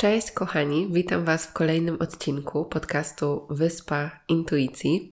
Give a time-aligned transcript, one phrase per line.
[0.00, 5.10] Cześć kochani, witam Was w kolejnym odcinku podcastu Wyspa Intuicji.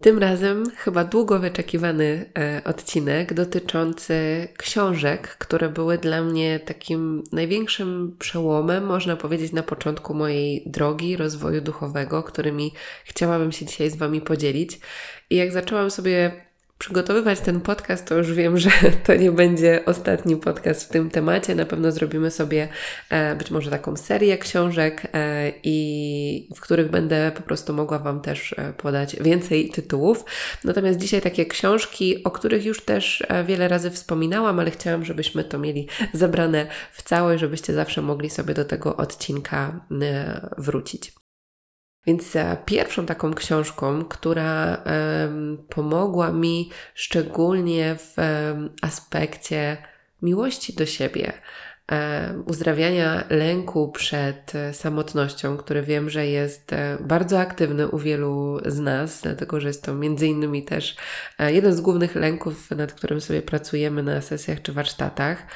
[0.00, 8.16] Tym razem chyba długo wyczekiwany e, odcinek dotyczący książek, które były dla mnie takim największym
[8.18, 12.72] przełomem, można powiedzieć, na początku mojej drogi rozwoju duchowego, którymi
[13.04, 14.80] chciałabym się dzisiaj z Wami podzielić.
[15.30, 16.47] I jak zaczęłam sobie
[16.78, 18.70] przygotowywać ten podcast, to już wiem, że
[19.06, 21.54] to nie będzie ostatni podcast w tym temacie.
[21.54, 22.68] Na pewno zrobimy sobie
[23.10, 28.20] e, być może taką serię książek, e, i w których będę po prostu mogła Wam
[28.20, 30.24] też e, podać więcej tytułów.
[30.64, 35.58] Natomiast dzisiaj takie książki, o których już też wiele razy wspominałam, ale chciałam, żebyśmy to
[35.58, 39.80] mieli zebrane w całość, żebyście zawsze mogli sobie do tego odcinka
[40.58, 41.17] wrócić.
[42.06, 44.82] Więc e, pierwszą taką książką, która
[45.68, 48.16] pomogła mi szczególnie w
[48.82, 49.76] aspekcie
[50.22, 51.32] miłości do siebie,
[52.46, 58.78] uzdrawiania lęku przed e, samotnością, który wiem, że jest e, bardzo aktywny u wielu z
[58.78, 60.96] nas, dlatego że jest to między innymi też
[61.38, 65.46] jeden z głównych lęków, nad którym sobie pracujemy na sesjach czy warsztatach.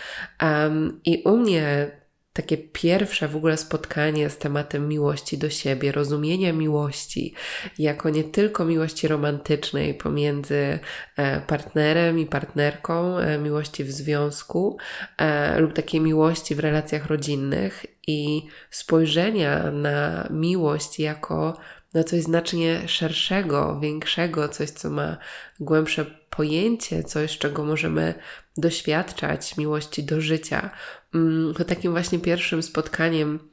[1.04, 1.90] I u mnie
[2.32, 7.34] takie pierwsze w ogóle spotkanie z tematem miłości do siebie, rozumienia miłości
[7.78, 10.78] jako nie tylko miłości romantycznej pomiędzy
[11.16, 14.76] e, partnerem i partnerką, e, miłości w związku
[15.18, 21.56] e, lub takiej miłości w relacjach rodzinnych i spojrzenia na miłość jako
[21.94, 25.16] na coś znacznie szerszego, większego, coś, co ma
[25.60, 28.14] głębsze pojęcie, coś, czego możemy
[28.56, 30.70] doświadczać, miłości do życia.
[31.14, 33.52] Mm, takim właśnie pierwszym spotkaniem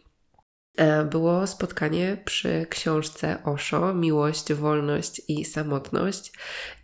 [0.79, 6.31] E, było spotkanie przy książce Osho Miłość, Wolność i Samotność.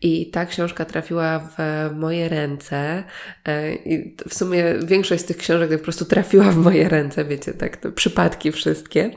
[0.02, 1.58] I ta książka trafiła w
[1.96, 3.04] moje ręce.
[3.46, 7.54] E, I w sumie większość z tych książek po prostu trafiła w moje ręce, wiecie,
[7.54, 9.12] tak, to przypadki wszystkie,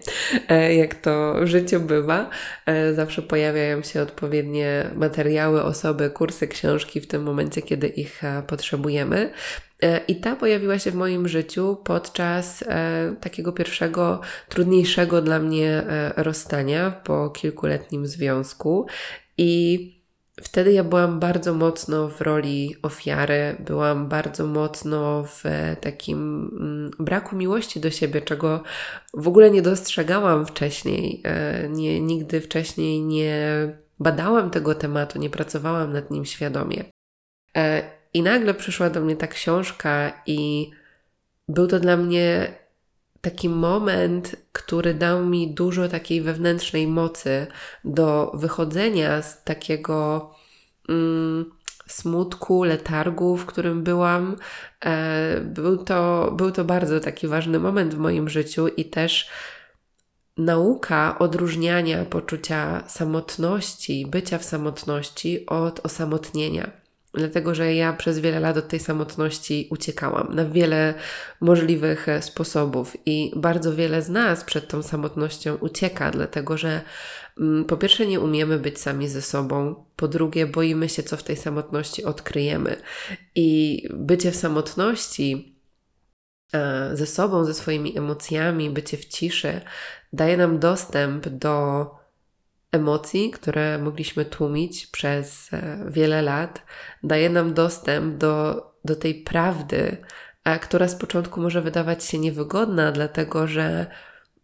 [0.49, 2.31] e, jak to w życiu bywa.
[2.95, 9.31] Zawsze pojawiają się odpowiednie materiały, osoby, kursy, książki w tym momencie, kiedy ich potrzebujemy.
[9.83, 15.69] E, I ta pojawiła się w moim życiu podczas e, takiego pierwszego, trudniejszego dla mnie
[15.69, 18.87] e, rozstania po kilkuletnim związku.
[19.39, 19.99] I
[20.43, 25.45] wtedy ja byłam bardzo mocno w roli ofiary, byłam bardzo mocno w
[25.81, 28.63] takim mm, braku miłości do siebie, czego
[29.15, 31.23] w ogóle nie dostrzegałam wcześniej.
[31.69, 33.69] Nie, nigdy wcześniej nie
[34.01, 36.85] badałam tego tematu, nie pracowałam nad nim świadomie.
[38.15, 40.71] I nagle przyszła do mnie ta książka, i
[41.49, 42.55] był to dla mnie
[43.21, 47.47] taki moment, który dał mi dużo takiej wewnętrznej mocy
[47.85, 50.31] do wychodzenia z takiego
[50.89, 51.51] mm,
[51.87, 54.37] smutku, letargu, w którym byłam.
[54.85, 59.31] E, był, to, był to bardzo taki ważny moment w moim życiu i też
[60.37, 66.78] nauka odróżniania poczucia samotności, bycia w samotności od osamotnienia
[67.15, 70.95] dlatego że ja przez wiele lat od tej samotności uciekałam na wiele
[71.41, 76.81] możliwych e, sposobów i bardzo wiele z nas przed tą samotnością ucieka, dlatego że
[77.41, 81.23] mm, po pierwsze nie umiemy być sami ze sobą, po drugie boimy się, co w
[81.23, 82.77] tej samotności odkryjemy.
[83.35, 85.59] I bycie w samotności
[86.53, 89.61] e, ze sobą, ze swoimi emocjami, bycie w ciszy
[90.13, 91.87] daje nam dostęp do
[92.73, 96.63] emocji, które mogliśmy tłumić przez e, wiele lat,
[97.03, 99.97] daje nam dostęp do, do tej prawdy,
[100.57, 103.87] która z początku może wydawać się niewygodna, dlatego że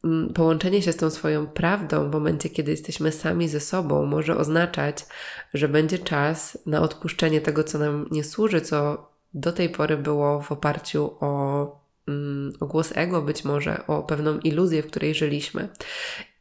[0.04, 4.36] mm, połączenie się z tą swoją prawdą w momencie, kiedy jesteśmy sami ze sobą, może
[4.36, 5.06] oznaczać,
[5.54, 10.40] że będzie czas na odpuszczenie tego, co nam nie służy, co do tej pory było
[10.40, 11.83] w oparciu o
[12.60, 15.68] o głos ego, być może o pewną iluzję, w której żyliśmy.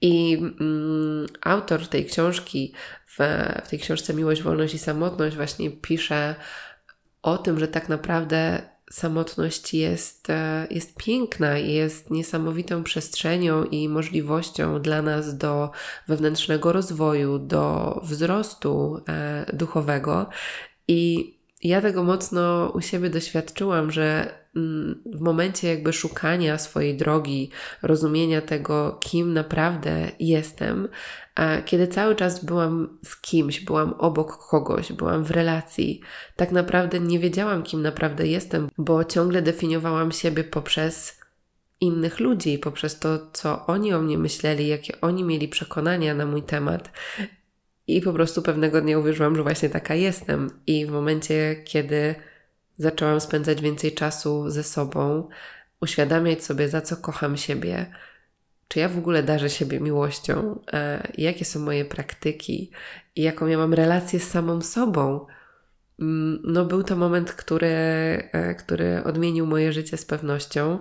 [0.01, 2.73] I mm, autor tej książki,
[3.07, 3.17] w,
[3.65, 6.35] w tej książce Miłość, Wolność i Samotność, właśnie pisze
[7.21, 8.61] o tym, że tak naprawdę
[8.93, 15.71] samotność jest, e, jest piękna i jest niesamowitą przestrzenią i możliwością dla nas do
[16.07, 20.29] wewnętrznego rozwoju, do wzrostu e, duchowego.
[20.87, 21.33] I
[21.63, 24.42] ja tego mocno u siebie doświadczyłam, że mm,
[25.05, 27.49] w momencie jakby szukania swojej drogi,
[27.81, 30.87] rozumienia tego, kim naprawdę jestem,
[31.65, 36.01] kiedy cały czas byłam z kimś, byłam obok kogoś, byłam w relacji,
[36.35, 41.19] tak naprawdę nie wiedziałam, kim naprawdę jestem, bo ciągle definiowałam siebie poprzez
[41.81, 46.43] innych ludzi, poprzez to, co oni o mnie myśleli, jakie oni mieli przekonania na mój
[46.43, 46.91] temat.
[47.87, 50.49] I po prostu pewnego dnia uwierzyłam, że właśnie taka jestem.
[50.67, 52.15] I w momencie, kiedy
[52.77, 55.29] zaczęłam spędzać więcej czasu ze sobą,
[55.81, 57.85] uświadamiać sobie, za co kocham siebie,
[58.67, 62.71] czy ja w ogóle darzę siebie miłością, e, jakie są moje praktyki
[63.15, 65.25] i jaką ja mam relację z samą sobą.
[65.99, 67.67] Mm, no, był to moment, który,
[68.31, 70.79] e, który odmienił moje życie z pewnością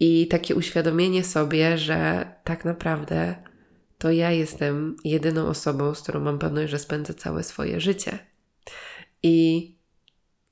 [0.00, 3.34] i takie uświadomienie sobie, że tak naprawdę
[3.98, 8.18] to ja jestem jedyną osobą, z którą mam pewność, że spędzę całe swoje życie.
[9.22, 9.76] I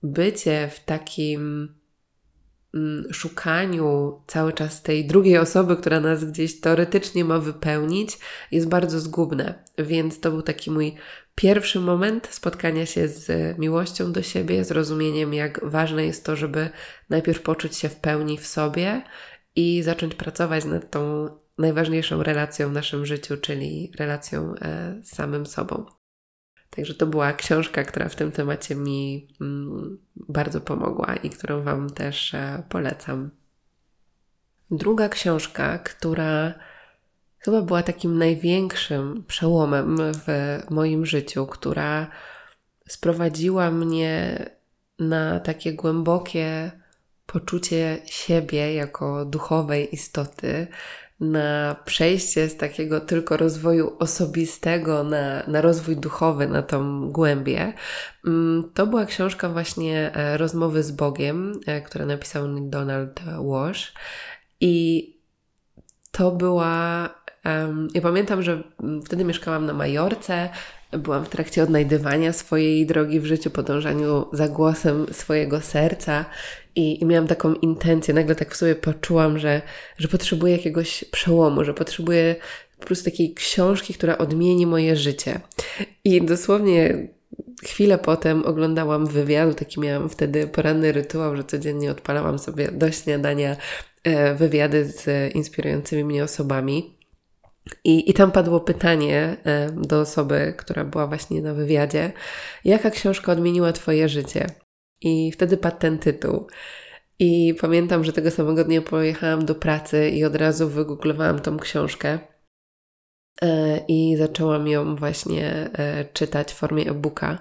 [0.02, 1.74] bycie w takim
[2.74, 8.18] mm, szukaniu cały czas tej drugiej osoby, która nas gdzieś teoretycznie ma wypełnić,
[8.50, 9.64] jest bardzo zgubne.
[9.78, 10.94] Więc to był taki mój
[11.34, 16.70] pierwszy moment spotkania się z miłością do siebie, zrozumieniem, jak ważne jest to, żeby
[17.10, 19.02] najpierw poczuć się w pełni w sobie
[19.56, 25.46] i zacząć pracować nad tą najważniejszą relacją w naszym życiu, czyli relacją e, z samym
[25.46, 25.99] sobą.
[26.70, 31.90] Także to była książka, która w tym temacie mi mm, bardzo pomogła i którą Wam
[31.90, 33.30] też e, polecam.
[34.70, 36.54] Druga książka, która
[37.38, 42.06] chyba była takim największym przełomem w moim życiu, która
[42.88, 44.46] sprowadziła mnie
[44.98, 46.70] na takie głębokie
[47.26, 50.66] poczucie siebie jako duchowej istoty,
[51.20, 57.72] na przejście z takiego tylko rozwoju osobistego na, na rozwój duchowy, na tą głębię.
[58.26, 63.92] Mm, to była książka właśnie e, Rozmowy z Bogiem, e, która napisał Donald Walsh.
[64.60, 65.06] I
[66.12, 67.08] to była.
[67.94, 68.62] Ja pamiętam, że
[69.04, 70.48] wtedy mieszkałam na Majorce,
[70.92, 76.24] byłam w trakcie odnajdywania swojej drogi w życiu, podążaniu za głosem swojego serca
[76.80, 78.14] i, i miałam taką intencję.
[78.14, 79.62] Nagle tak w sobie poczułam, że,
[79.98, 82.36] że potrzebuję jakiegoś przełomu, że potrzebuję
[82.80, 85.40] po prostu takiej książki, która odmieni moje życie.
[86.04, 87.08] I dosłownie
[87.64, 93.56] chwilę potem oglądałam wywiad, taki miałam wtedy poranny rytuał, że codziennie odpalałam sobie do śniadania
[94.04, 96.96] e, wywiady z inspirującymi mnie osobami.
[97.84, 102.12] I, I tam padło pytanie e, do osoby, która była właśnie na wywiadzie:
[102.64, 104.46] Jaka książka odmieniła Twoje życie?
[105.00, 106.46] I wtedy padł ten tytuł.
[107.18, 112.18] I pamiętam, że tego samego dnia pojechałam do pracy i od razu wygooglowałam tą książkę.
[113.42, 117.38] E, I zaczęłam ją właśnie e, czytać w formie e-booka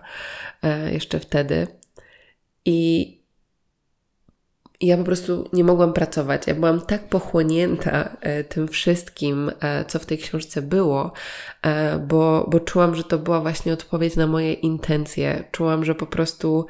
[0.92, 1.68] jeszcze wtedy.
[2.66, 3.20] I
[4.82, 6.48] ja po prostu nie mogłam pracować.
[6.48, 11.12] Ja byłam tak pochłonięta e, tym wszystkim, e, co w tej książce było,
[11.62, 15.44] e, bo, bo czułam, że to była właśnie odpowiedź na moje intencje.
[15.52, 16.66] Czułam, że po prostu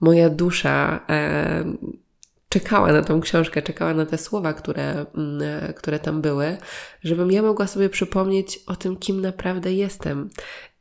[0.00, 1.00] moja dusza
[2.48, 6.56] czekała na tą książkę, czekała na te słowa, które, mm, które tam były,
[7.04, 10.30] żebym ja mogła sobie przypomnieć o tym, kim naprawdę jestem.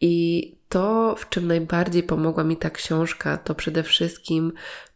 [0.01, 4.51] I to, w czym najbardziej pomogła mi ta książka, to przede wszystkim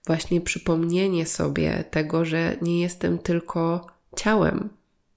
[0.08, 4.70] właśnie przypomnienie sobie tego, że nie jestem tylko ciałem,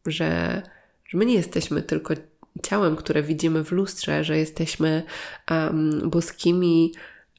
[0.06, 0.62] że,
[1.08, 2.14] że my nie jesteśmy tylko
[2.62, 5.02] ciałem, które widzimy w lustrze, że jesteśmy
[5.50, 6.92] um, boskimi,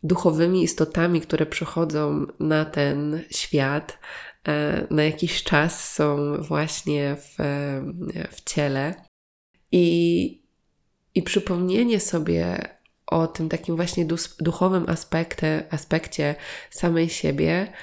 [0.03, 3.99] duchowymi istotami, które przychodzą na ten świat,
[4.47, 7.35] e, na jakiś czas są właśnie w,
[8.31, 8.95] w ciele.
[9.71, 10.41] I,
[11.15, 12.57] I przypomnienie sobie
[13.07, 14.05] o tym takim właśnie
[14.39, 16.35] duchowym aspekcie, aspekcie
[16.69, 17.73] samej siebie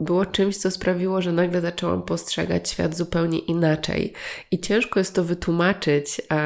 [0.00, 4.12] było czymś, co sprawiło, że nagle zaczęłam postrzegać świat zupełnie inaczej.
[4.50, 6.40] I ciężko jest to wytłumaczyć, a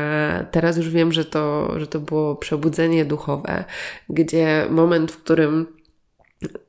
[0.50, 3.64] teraz już wiem, że to, że to było przebudzenie duchowe,
[4.08, 5.66] gdzie moment, w którym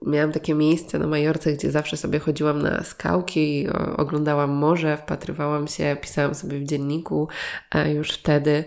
[0.02, 5.98] miałam takie miejsce na Majorce, gdzie zawsze sobie chodziłam na skałki, oglądałam morze, wpatrywałam się,
[6.02, 7.28] pisałam sobie w dzienniku
[7.94, 8.64] już wtedy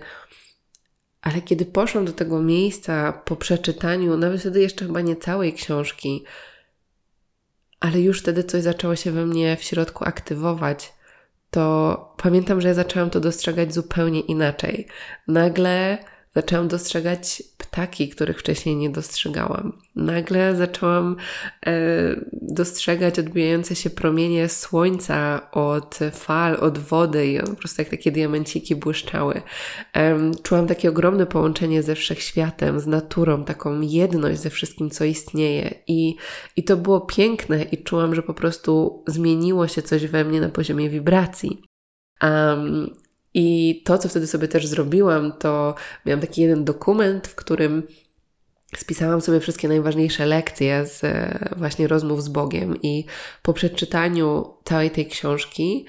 [1.24, 6.24] ale kiedy poszłam do tego miejsca po przeczytaniu, nawet wtedy jeszcze chyba nie całej książki,
[7.84, 10.92] ale już wtedy coś zaczęło się we mnie w środku aktywować,
[11.50, 14.86] to pamiętam, że ja zaczęłam to dostrzegać zupełnie inaczej.
[15.28, 15.98] Nagle
[16.34, 19.72] zaczęłam dostrzegać ptaki, których wcześniej nie dostrzegałam.
[19.96, 21.16] Nagle zaczęłam
[21.66, 21.72] e,
[22.32, 28.12] dostrzegać odbijające się promienie słońca od fal, od wody i one po prostu jak takie
[28.12, 29.42] diamenciki błyszczały.
[29.96, 35.74] E, czułam takie ogromne połączenie ze wszechświatem, z naturą, taką jedność ze wszystkim, co istnieje.
[35.86, 36.16] I,
[36.56, 40.48] i to było piękne i czułam, że po prostu zmieniło się coś we mnie na
[40.48, 41.62] poziomie wibracji.
[42.22, 43.03] Um,
[43.34, 45.74] i to, co wtedy sobie też zrobiłam, to
[46.06, 47.82] miałam taki jeden dokument, w którym
[48.76, 53.04] spisałam sobie wszystkie najważniejsze lekcje z e, właśnie rozmów z Bogiem i
[53.42, 55.86] po przeczytaniu całej tej książki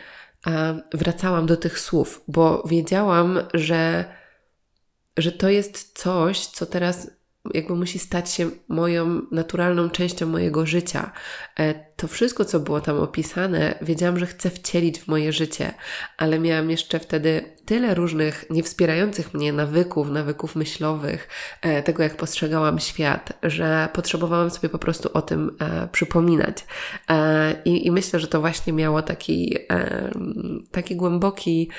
[0.93, 4.05] wracałam do tych słów, bo wiedziałam, że,
[5.17, 7.11] że to jest coś, co teraz
[7.53, 11.11] jakby musi stać się moją naturalną częścią mojego życia.
[11.95, 15.73] E, to wszystko, co było tam opisane, wiedziałam, że chcę wcielić w moje życie,
[16.17, 21.27] ale miałam jeszcze wtedy tyle różnych niewspierających mnie nawyków, nawyków myślowych,
[21.61, 26.65] e, tego jak postrzegałam świat, że potrzebowałam sobie po prostu o tym e, przypominać.
[27.65, 29.57] I, I, myślę, że to właśnie miało taki,
[30.71, 31.69] taki głęboki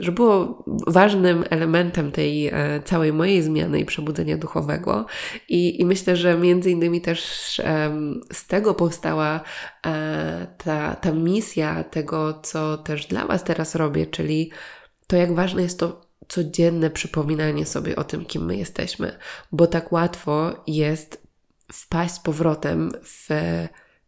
[0.00, 2.52] że było ważnym elementem tej e,
[2.84, 5.06] całej mojej zmiany i przebudzenia duchowego.
[5.48, 7.22] I, i myślę, że między innymi też
[8.32, 9.21] z tego powstała
[9.86, 14.50] e, ta, ta misja tego, co też dla Was teraz robię, czyli
[15.06, 19.18] to, jak ważne jest to codzienne przypominanie sobie o tym, kim my jesteśmy,
[19.52, 21.26] bo tak łatwo jest
[21.72, 23.28] wpaść z powrotem w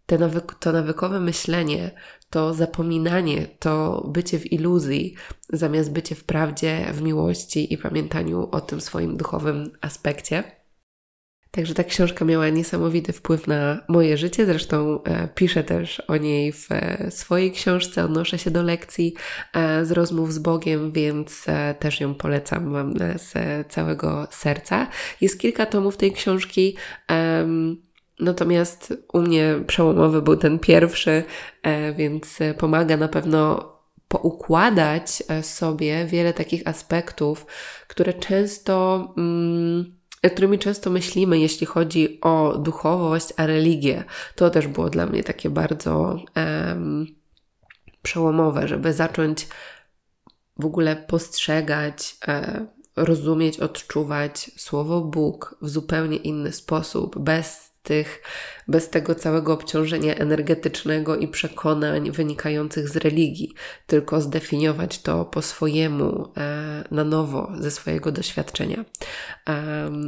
[0.07, 1.91] te nawyk, to nawykowe myślenie,
[2.31, 5.15] to zapominanie, to bycie w iluzji,
[5.53, 10.64] zamiast bycie w prawdzie, w miłości i pamiętaniu o tym swoim duchowym aspekcie.
[11.55, 14.47] Także ta książka miała niesamowity wpływ na moje życie.
[14.47, 19.15] Zresztą e, piszę też o niej w e, swojej książce, odnoszę się do lekcji
[19.53, 23.33] e, z rozmów z Bogiem, więc e, też ją polecam Wam e, z
[23.73, 24.87] całego serca.
[25.21, 26.77] Jest kilka tomów tej książki.
[28.21, 31.25] Natomiast u mnie przełomowy był ten pierwszy,
[31.63, 33.73] e, więc pomaga na pewno
[34.09, 37.47] poukładać sobie wiele takich aspektów,
[37.89, 39.95] które często, mm,
[40.31, 44.05] którymi często myślimy, jeśli chodzi o duchowość, a religię.
[44.35, 46.17] To też było dla mnie takie bardzo
[48.03, 49.49] przełomowe, żeby zacząć
[50.59, 52.67] w ogóle postrzegać, e,
[52.97, 58.23] rozumieć, odczuwać słowo Bóg w zupełnie inny sposób, bez tych,
[58.69, 63.55] bez tego całego obciążenia energetycznego i przekonań wynikających z religii,
[63.87, 68.85] tylko zdefiniować to po swojemu, e, na nowo, ze swojego doświadczenia.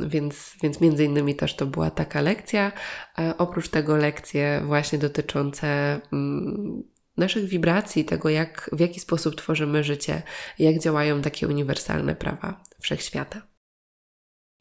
[0.07, 2.73] Więc, więc między innymi też to była taka lekcja.
[3.19, 5.67] E, oprócz tego lekcje właśnie dotyczące
[6.13, 6.83] mm,
[7.17, 10.23] naszych wibracji, tego jak, w jaki sposób tworzymy życie,
[10.59, 13.56] jak działają takie uniwersalne prawa wszechświata.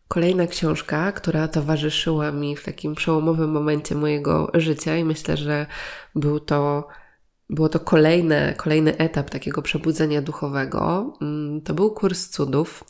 [0.07, 5.65] Kolejna książka, która towarzyszyła mi w takim przełomowym momencie mojego życia i myślę, że
[6.15, 6.87] był to,
[7.49, 12.83] było to kolejne, kolejny etap takiego przebudzenia duchowego, mm, to był kurs cudów,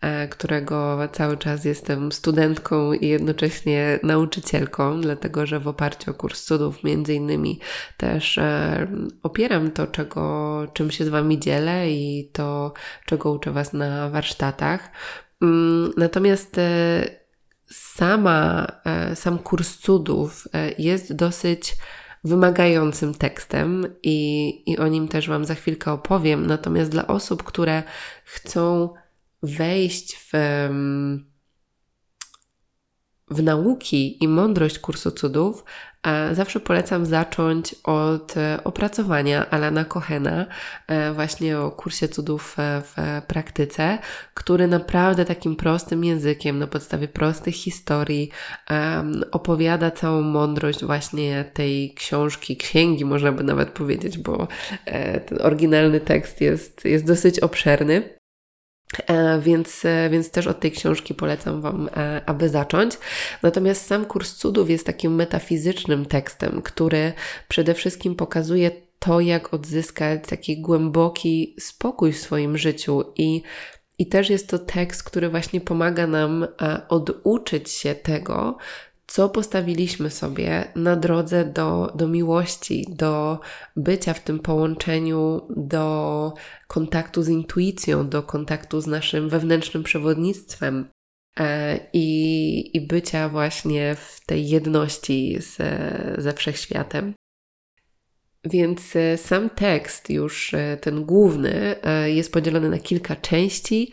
[0.00, 6.44] e, którego cały czas jestem studentką i jednocześnie nauczycielką, dlatego że w oparciu o kurs
[6.44, 7.60] cudów między innymi
[7.96, 8.86] też e,
[9.22, 12.72] opieram to, czego, czym się z Wami dzielę i to,
[13.06, 14.90] czego uczę Was na warsztatach.
[15.42, 17.04] Mm, natomiast e,
[17.70, 21.76] sama, e, sam kurs cudów e, jest dosyć
[22.24, 26.46] wymagającym tekstem i, i o nim też Wam za chwilkę opowiem.
[26.46, 27.82] Natomiast dla osób, które
[28.24, 28.94] chcą
[29.42, 30.30] wejść w,
[33.30, 35.64] w nauki i mądrość kursu cudów,
[36.32, 40.46] Zawsze polecam zacząć od e, opracowania Alana Cohena,
[40.86, 43.98] e, właśnie o kursie cudów e, w praktyce,
[44.34, 48.30] który naprawdę takim prostym językiem, na podstawie prostych historii,
[49.32, 54.48] opowiada całą mądrość właśnie tej książki, księgi, można by nawet powiedzieć, bo
[55.26, 58.17] ten oryginalny tekst jest, jest dosyć obszerny.
[59.06, 62.98] E, więc, e, więc też od tej książki polecam Wam, e, aby zacząć.
[63.42, 67.12] Natomiast sam kurs cudów jest takim metafizycznym tekstem, który
[67.48, 73.42] przede wszystkim pokazuje to, jak odzyskać taki głęboki spokój w swoim życiu i
[74.00, 76.46] i też jest to tekst, który właśnie pomaga nam
[76.88, 78.56] oduczyć się tego,
[79.08, 83.40] co postawiliśmy sobie na drodze do, do miłości, do
[83.76, 86.32] bycia w tym połączeniu, do
[86.66, 90.88] kontaktu z intuicją, do kontaktu z naszym wewnętrznym przewodnictwem
[91.38, 95.56] e, i, i bycia właśnie w tej jedności z,
[96.22, 97.14] ze wszechświatem.
[98.44, 103.92] Więc e, sam tekst, już e, ten główny, e, jest podzielony na kilka części.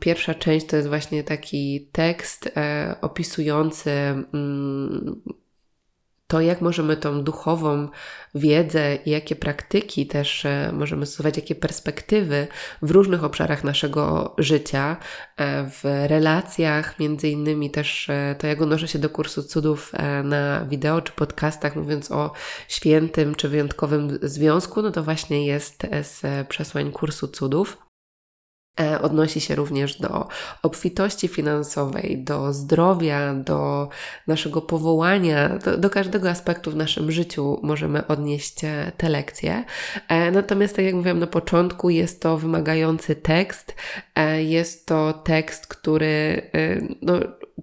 [0.00, 2.52] Pierwsza część to jest właśnie taki tekst
[3.00, 5.22] opisujący mm,
[6.30, 7.88] to, jak możemy tą duchową
[8.34, 12.46] wiedzę i jakie praktyki też e, możemy stosować, jakie perspektywy
[12.82, 14.96] w różnych obszarach naszego życia,
[15.36, 19.92] e, w relacjach, między innymi też e, to, jak odnoszę się do kursu cudów
[20.24, 22.32] na wideo czy podcastach, mówiąc o
[22.68, 27.89] świętym czy wyjątkowym związku, no to właśnie jest z przesłań kursu cudów.
[28.80, 30.28] E, odnosi się również do
[30.62, 33.88] obfitości finansowej, do zdrowia, do
[34.26, 39.64] naszego powołania, do, do, każdego aspektu w naszym życiu możemy odnieść e, te lekcje.
[40.08, 43.74] E, natomiast, tak jak mówiłam na początku, jest to wymagający tekst.
[44.38, 46.42] Jest to tekst, który
[47.02, 47.14] no,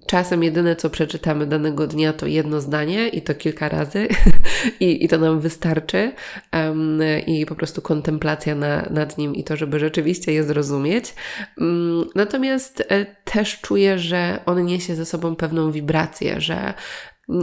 [0.07, 4.07] czasem jedyne, co przeczytamy danego dnia, to jedno zdanie i to kilka razy,
[4.79, 6.11] I, i to nam wystarczy.
[6.53, 11.15] Um, I po prostu kontemplacja na, nad nim i to, żeby rzeczywiście je zrozumieć.
[11.57, 16.73] Um, natomiast e, też czuję, że on niesie ze sobą pewną wibrację, że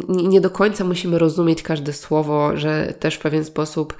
[0.09, 3.97] nie do końca musimy rozumieć każde słowo, że też w pewien sposób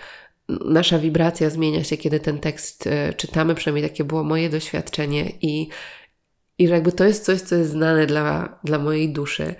[0.49, 5.69] nasza wibracja zmienia się, kiedy ten tekst e, czytamy, przynajmniej takie było moje doświadczenie i
[6.59, 9.55] i że jakby to jest coś, co jest znane dla, dla mojej duszy.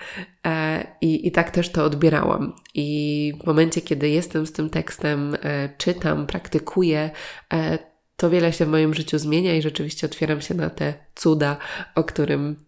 [0.47, 2.53] E, i, I tak też to odbierałam.
[2.75, 7.11] I w momencie, kiedy jestem z tym tekstem, e, czytam, praktykuję,
[7.53, 7.79] e,
[8.17, 11.57] to wiele się w moim życiu zmienia i rzeczywiście otwieram się na te cuda,
[11.95, 12.65] o którym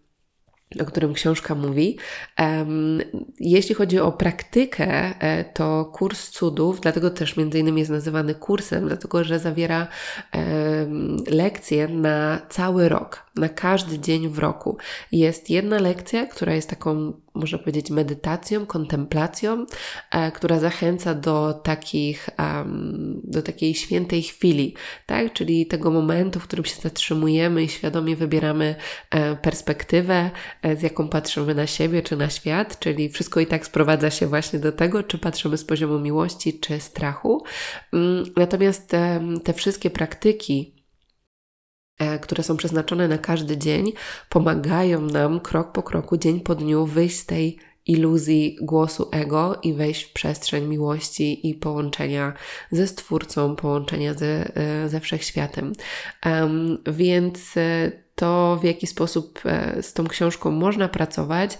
[0.81, 1.97] o którym książka mówi.
[3.39, 4.87] Jeśli chodzi o praktykę,
[5.19, 9.87] e, to kurs cudów, dlatego też między innymi jest nazywany kursem, dlatego że zawiera
[11.27, 14.77] lekcje na cały rok, na każdy dzień w roku.
[15.11, 19.65] Jest jedna lekcja, która jest taką można powiedzieć, medytacją, kontemplacją,
[20.11, 24.75] e, która zachęca do takich, um, do takiej świętej chwili,
[25.05, 25.33] tak?
[25.33, 28.75] Czyli tego momentu, w którym się zatrzymujemy i świadomie wybieramy
[29.09, 30.29] e, perspektywę,
[30.61, 34.27] e, z jaką patrzymy na siebie czy na świat, czyli wszystko i tak sprowadza się
[34.27, 37.43] właśnie do tego, czy patrzymy z poziomu miłości czy strachu.
[37.93, 38.91] Mm, natomiast
[39.43, 40.76] te wszystkie praktyki,
[42.21, 43.93] które są przeznaczone na każdy dzień,
[44.29, 49.73] pomagają nam krok po kroku, dzień po dniu wyjść z tej iluzji głosu ego i
[49.73, 52.33] wejść w przestrzeń miłości i połączenia
[52.71, 55.73] ze Stwórcą, połączenia ze, e, ze wszechświatem.
[56.25, 61.57] Um, więc e, to, w jaki sposób e, z tą książką można pracować,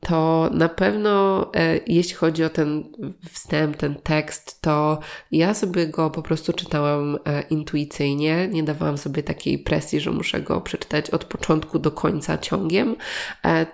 [0.00, 2.84] to na pewno, e, jeśli chodzi o ten
[3.32, 4.98] wstęp, ten tekst, to
[5.32, 8.48] ja sobie go po prostu czytałam e, intuicyjnie.
[8.48, 12.96] Nie dawałam sobie takiej presji, że muszę go przeczytać od początku do końca ciągiem,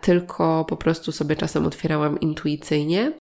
[0.01, 3.13] tylko po prostu sobie czasem otwierałam intuicyjnie.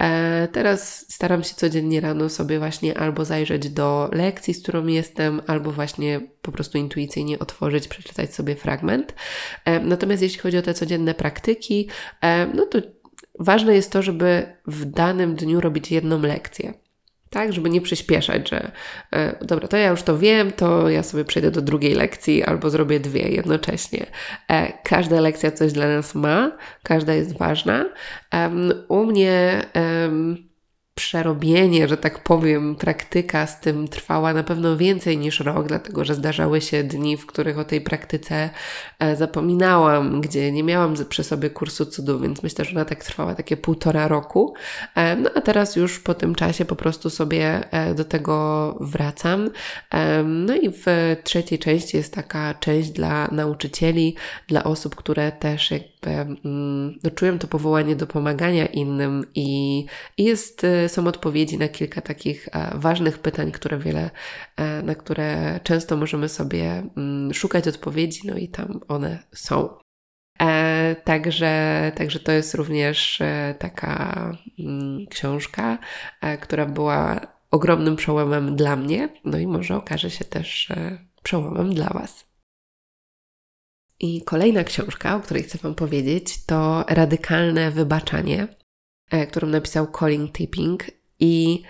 [0.00, 5.42] E, teraz staram się codziennie rano sobie właśnie albo zajrzeć do lekcji, z którą jestem,
[5.46, 9.14] albo właśnie po prostu intuicyjnie otworzyć, przeczytać sobie fragment.
[9.64, 11.88] E, natomiast jeśli chodzi o te codzienne praktyki,
[12.20, 12.78] e, no to
[13.38, 16.74] ważne jest to, żeby w danym dniu robić jedną lekcję.
[17.30, 18.70] Tak, żeby nie przyspieszać, że
[19.12, 22.70] e, dobra, to ja już to wiem, to ja sobie przejdę do drugiej lekcji albo
[22.70, 24.06] zrobię dwie jednocześnie.
[24.48, 27.84] E, każda lekcja coś dla nas ma, każda jest ważna.
[28.88, 29.62] u mnie
[30.98, 36.14] przerobienie, że tak powiem, praktyka z tym trwała na pewno więcej niż rok, dlatego że
[36.14, 38.50] zdarzały się dni, w których o tej praktyce
[38.98, 43.34] e, zapominałam, gdzie nie miałam przy sobie kursu cudów, więc myślę, że ona tak trwała
[43.34, 44.54] takie półtora roku.
[44.94, 49.50] E, no a teraz już po tym czasie po prostu sobie e, do tego wracam.
[50.24, 50.86] No i w
[51.24, 54.14] trzeciej części jest taka część dla nauczycieli,
[54.48, 55.72] dla osób, które też
[56.06, 56.36] jakby
[57.04, 62.48] no, czują to powołanie do pomagania innym i, i jest są odpowiedzi na kilka takich
[62.52, 64.10] e, ważnych pytań, które wiele,
[64.56, 69.78] e, na które często możemy sobie mm, szukać odpowiedzi, no i tam one są.
[70.40, 73.22] E, także, także to jest również
[73.58, 75.78] taka mm, książka,
[76.40, 80.72] która była ogromnym przełomem dla mnie, no i może okaże się też
[81.22, 82.27] przełomem dla Was.
[84.00, 88.58] I kolejna książka, o której chcę Wam powiedzieć, to Radykalne Wybaczanie
[89.10, 90.84] E, którą napisał Colin Tipping.
[91.20, 91.62] I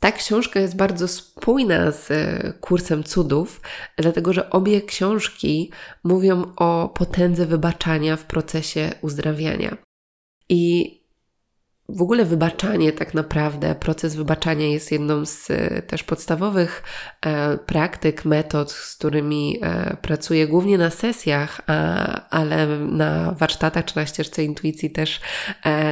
[0.00, 3.60] ta książka jest bardzo spójna z e, kursem cudów,
[3.96, 5.70] dlatego że obie książki
[6.04, 9.76] mówią o potędze wybaczania w procesie uzdrawiania.
[10.48, 10.92] I
[11.88, 16.82] w ogóle wybaczanie, tak naprawdę, proces wybaczania jest jedną z e, też podstawowych
[17.26, 21.60] e, praktyk, metod, z którymi e, pracuję głównie na sesjach,
[22.30, 25.20] ale na warsztatach czy na ścieżce intuicji też,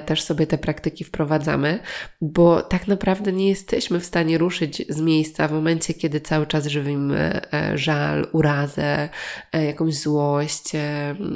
[0.07, 1.79] też sobie te praktyki wprowadzamy,
[2.21, 6.67] bo tak naprawdę nie jesteśmy w stanie ruszyć z miejsca w momencie, kiedy cały czas
[6.67, 7.41] żywimy
[7.75, 9.09] żal, urazę,
[9.53, 10.65] jakąś złość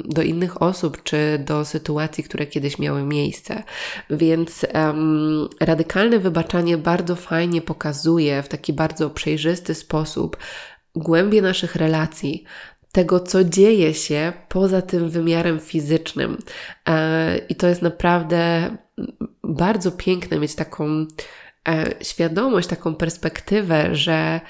[0.05, 3.63] do innych osób czy do sytuacji, które kiedyś miały miejsce.
[4.09, 10.37] Więc więc um, radykalne wybaczanie bardzo fajnie pokazuje w taki bardzo przejrzysty sposób
[10.95, 12.43] głębie naszych relacji,
[12.91, 16.37] tego, co dzieje się poza tym wymiarem fizycznym.
[16.87, 18.71] E, I to jest naprawdę
[19.43, 21.05] bardzo piękne mieć taką
[21.67, 24.41] e, świadomość, taką perspektywę, że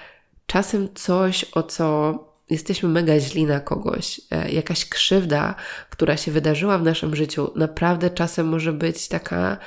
[0.46, 5.56] czasem coś, o co jesteśmy mega źli na kogoś, e, jakaś krzywda,
[5.90, 9.58] która się wydarzyła w naszym życiu, naprawdę czasem może być taka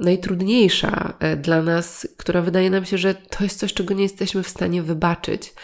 [0.00, 4.42] najtrudniejsza e, dla nas, która wydaje nam się, że to jest coś, czego nie jesteśmy
[4.42, 5.54] w stanie wybaczyć.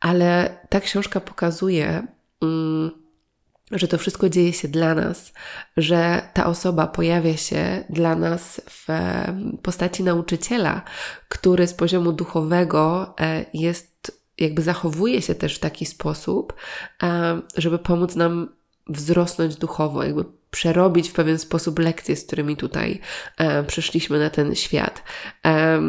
[0.00, 2.06] Ale ta książka pokazuje,
[2.42, 2.90] mm,
[3.70, 5.32] że to wszystko dzieje się dla nas,
[5.76, 8.86] że ta osoba pojawia się dla nas w
[9.62, 10.82] postaci nauczyciela,
[11.28, 13.14] który z poziomu duchowego
[13.54, 16.54] jest jakby zachowuje się też w taki sposób,
[17.02, 23.00] e, żeby pomóc nam wzrosnąć duchowo, jakby przerobić w pewien sposób lekcje, z którymi tutaj
[23.38, 25.02] e, przyszliśmy na ten świat.
[25.46, 25.80] E,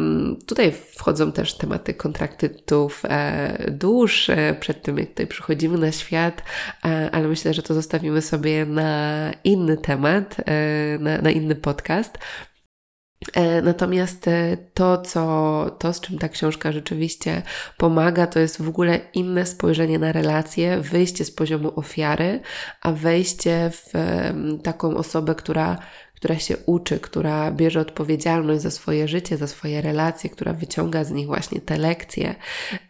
[0.46, 6.42] tutaj wchodzą też tematy kontraktów e, dusz, e, przed tym jak tutaj przychodzimy na świat,
[6.84, 12.18] e, ale myślę, że to zostawimy sobie na inny temat, e, na, na inny podcast.
[13.34, 17.42] E, natomiast e, to, co, to, z czym ta książka rzeczywiście
[17.76, 22.40] pomaga, to jest w ogóle inne spojrzenie na relacje, wyjście z poziomu ofiary,
[22.82, 23.92] a wejście w
[24.62, 25.78] taką osobę, która
[26.20, 31.10] która się uczy, która bierze odpowiedzialność za swoje życie, za swoje relacje, która wyciąga z
[31.10, 32.34] nich właśnie te lekcje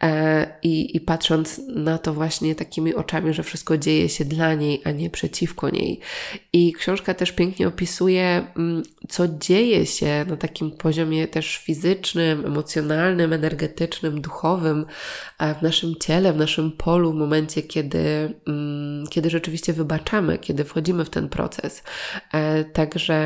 [0.02, 4.82] e, i, i patrząc na to właśnie takimi oczami, że wszystko dzieje się dla niej,
[4.84, 6.00] a nie przeciwko niej.
[6.52, 13.32] I książka też pięknie opisuje, mm, co dzieje się na takim poziomie też fizycznym, emocjonalnym,
[13.32, 14.86] energetycznym, duchowym
[15.38, 20.64] e, w naszym ciele, w naszym polu, w momencie, kiedy, mm, kiedy rzeczywiście wybaczamy, kiedy
[20.64, 21.82] wchodzimy w ten proces.
[22.32, 23.19] E, także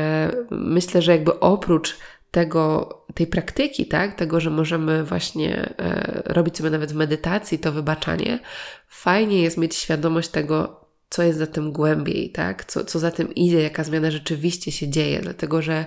[0.51, 1.97] myślę, że jakby oprócz
[2.31, 7.71] tego, tej praktyki, tak, tego, że możemy właśnie e, robić sobie nawet w medytacji to
[7.71, 8.39] wybaczanie,
[8.87, 12.65] fajnie jest mieć świadomość tego, co jest za tym głębiej, tak?
[12.65, 15.85] Co, co za tym idzie, jaka zmiana rzeczywiście się dzieje, dlatego że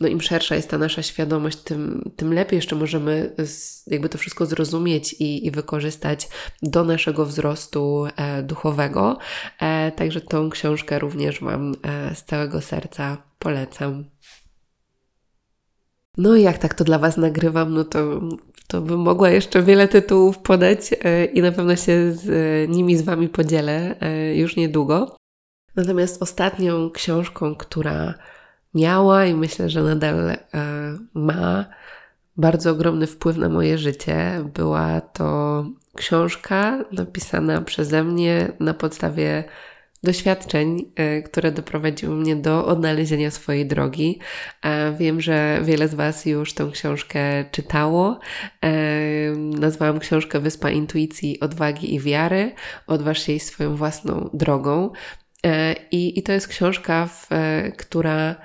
[0.00, 4.18] no, im szersza jest ta nasza świadomość, tym, tym lepiej jeszcze możemy z, jakby to
[4.18, 6.28] wszystko zrozumieć i, i wykorzystać
[6.62, 9.18] do naszego wzrostu e, duchowego.
[9.60, 14.04] E, także tą książkę również Wam e, z całego serca polecam.
[16.16, 18.20] No i jak tak to dla Was nagrywam, no to,
[18.66, 23.02] to bym mogła jeszcze wiele tytułów podać e, i na pewno się z nimi z
[23.02, 25.16] Wami podzielę e, już niedługo.
[25.76, 28.14] Natomiast ostatnią książką, która
[28.74, 30.38] miała i myślę, że nadal e,
[31.14, 31.64] ma
[32.36, 35.64] bardzo ogromny wpływ na moje życie, była to
[35.96, 39.44] książka napisana przeze mnie na podstawie
[40.02, 44.18] doświadczeń, e, które doprowadziły mnie do odnalezienia swojej drogi.
[44.62, 48.18] E, wiem, że wiele z Was już tę książkę czytało.
[48.64, 48.70] E,
[49.36, 52.52] nazwałam książkę Wyspa Intuicji, Odwagi i Wiary.
[52.86, 54.90] Odważ się swoją własną drogą.
[55.90, 57.28] I, i to jest książka, w,
[57.76, 58.36] która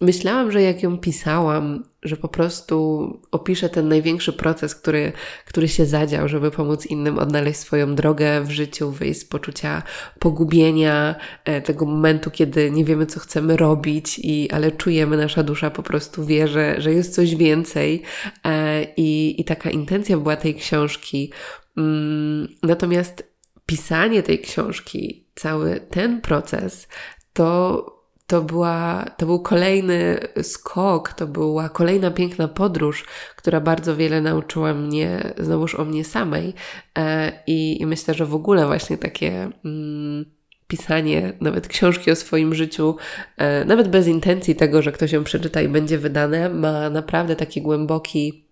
[0.00, 5.12] myślałam, że jak ją pisałam, że po prostu opiszę ten największy proces, który,
[5.46, 9.82] który się zadział, żeby pomóc innym odnaleźć swoją drogę w życiu, wyjść z poczucia
[10.18, 15.70] pogubienia, e, tego momentu, kiedy nie wiemy, co chcemy robić, i, ale czujemy, nasza dusza
[15.70, 18.02] po prostu wie, że, że jest coś więcej.
[18.44, 21.32] E, I, I taka intencja była tej książki.
[21.76, 23.32] Mm, natomiast
[23.66, 26.88] pisanie tej książki, cały ten proces,
[27.32, 27.97] to
[28.28, 33.04] to, była, to był kolejny skok, to była kolejna piękna podróż,
[33.36, 36.54] która bardzo wiele nauczyła mnie znowuż o mnie samej.
[36.98, 39.50] E, I, i myślę, że w ogóle właśnie takie.
[39.64, 42.96] Mm, pisanie nawet książki o swoim życiu,
[43.36, 47.62] e, nawet bez intencji tego, że ktoś ją przeczyta i będzie wydane, ma naprawdę taki
[47.62, 48.48] głęboki,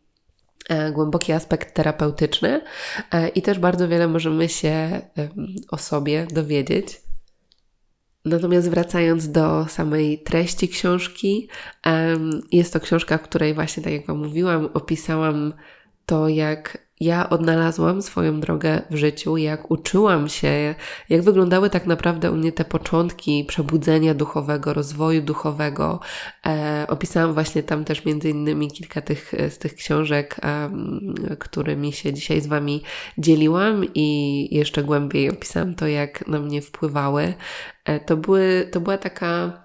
[0.69, 2.61] e, głęboki aspekt terapeutyczny
[3.35, 5.01] i też bardzo wiele możemy się
[5.71, 7.06] o sobie dowiedzieć.
[8.27, 11.49] Natomiast wracając do samej treści książki,
[12.53, 15.53] jest to książka, w której właśnie, tak jak Wam mówiłam, opisałam
[16.07, 20.75] to, jak ja odnalazłam swoją drogę w życiu, jak uczyłam się,
[21.09, 26.01] jak wyglądały tak naprawdę u mnie te początki przebudzenia duchowego, rozwoju duchowego.
[26.47, 30.71] E, opisałam właśnie tam też między innymi kilka tych, z tych książek, e,
[31.39, 32.83] którymi się dzisiaj z Wami
[33.19, 37.35] dzieliłam i jeszcze głębiej opisałam to, jak na mnie wpływały.
[37.85, 39.63] E, to, były, to była taka,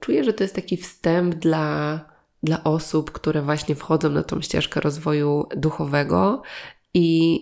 [0.00, 2.00] czuję, że to jest taki wstęp dla
[2.42, 6.42] dla osób, które właśnie wchodzą na tą ścieżkę rozwoju duchowego
[6.94, 7.40] i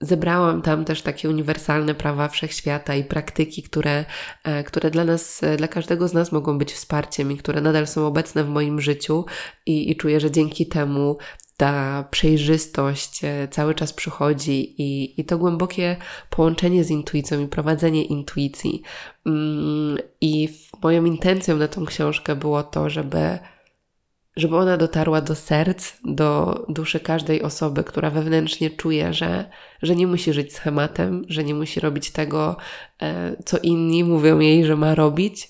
[0.00, 4.04] zebrałam tam też takie uniwersalne prawa wszechświata i praktyki, które,
[4.44, 8.06] e, które dla nas, dla każdego z nas mogą być wsparciem i które nadal są
[8.06, 9.24] obecne w moim życiu
[9.66, 11.16] i, i czuję, że dzięki temu
[11.56, 15.96] ta przejrzystość e, cały czas przychodzi i, i to głębokie
[16.30, 18.82] połączenie z intuicją i prowadzenie intuicji.
[19.26, 20.48] Mm, I
[20.82, 23.38] moją intencją na tą książkę było to, żeby
[24.36, 29.50] żeby ona dotarła do serc, do duszy każdej osoby, która wewnętrznie czuje, że,
[29.82, 32.56] że nie musi żyć schematem, że nie musi robić tego,
[33.02, 35.48] e, co inni mówią jej, że ma robić,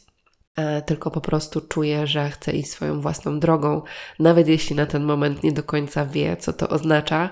[0.56, 3.82] e, tylko po prostu czuje, że chce iść swoją własną drogą,
[4.18, 7.30] nawet jeśli na ten moment nie do końca wie, co to oznacza,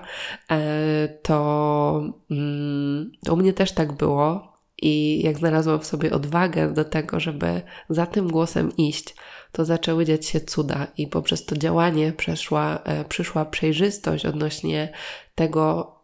[0.51, 4.53] e, to, mm, u mnie też tak było.
[4.81, 9.15] I jak znalazłam w sobie odwagę do tego, żeby za tym głosem iść,
[9.53, 14.91] to zaczęły dziać się cuda i poprzez to działanie przeszła, e, przyszła przejrzystość odnośnie
[15.35, 15.95] tego,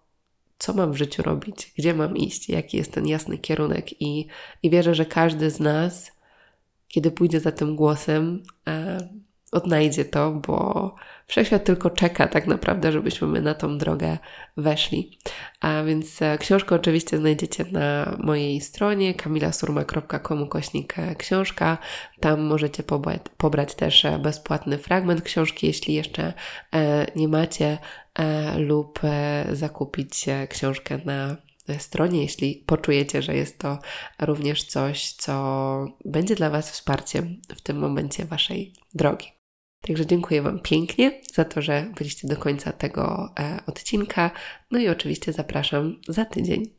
[0.59, 4.27] co mam w życiu robić, gdzie mam iść, jaki jest ten jasny kierunek i,
[4.63, 6.11] i wierzę, że każdy z nas,
[6.87, 9.09] kiedy pójdzie za tym głosem, e,
[9.51, 10.95] odnajdzie to, bo
[11.27, 14.17] wszechświat tylko czeka tak naprawdę, żebyśmy my na tą drogę
[14.57, 15.17] weszli.
[15.59, 21.77] A więc e, książkę oczywiście znajdziecie na mojej stronie kamilasurma.com kośnik e, książka.
[22.19, 26.33] Tam możecie pobrać, pobrać też e, bezpłatny fragment książki, jeśli jeszcze
[27.15, 27.77] nie macie,
[28.57, 28.99] lub
[29.51, 31.37] zakupić książkę na
[31.77, 33.79] stronie, jeśli poczujecie, że jest to
[34.21, 39.38] również coś, co będzie dla Was wsparciem w tym momencie Waszej drogi.
[39.81, 44.31] Także dziękuję Wam pięknie za to, że byliście do końca tego e, odcinka.
[44.71, 46.78] No i oczywiście zapraszam za tydzień